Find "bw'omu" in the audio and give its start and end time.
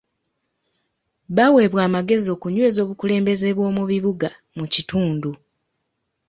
3.57-3.83